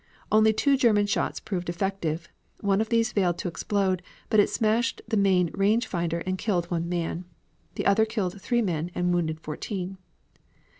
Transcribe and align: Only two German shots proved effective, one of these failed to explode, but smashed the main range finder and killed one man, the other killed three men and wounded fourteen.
Only 0.31 0.51
two 0.51 0.77
German 0.77 1.05
shots 1.05 1.39
proved 1.39 1.69
effective, 1.69 2.27
one 2.61 2.81
of 2.81 2.89
these 2.89 3.11
failed 3.11 3.37
to 3.37 3.47
explode, 3.47 4.01
but 4.31 4.49
smashed 4.49 4.99
the 5.07 5.15
main 5.15 5.51
range 5.53 5.85
finder 5.85 6.23
and 6.25 6.39
killed 6.39 6.65
one 6.71 6.89
man, 6.89 7.25
the 7.75 7.85
other 7.85 8.05
killed 8.05 8.41
three 8.41 8.63
men 8.63 8.89
and 8.95 9.13
wounded 9.13 9.39
fourteen. 9.41 9.99